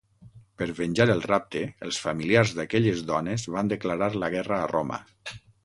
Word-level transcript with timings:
Per 0.61 0.67
venjar 0.79 1.05
el 1.15 1.21
rapte, 1.31 1.61
els 1.89 1.99
familiars 2.07 2.55
d'aquelles 2.61 3.05
dones 3.13 3.47
van 3.59 3.73
declarar 3.77 4.11
la 4.25 4.33
guerra 4.39 4.61
a 4.65 4.69
Roma. 4.77 5.03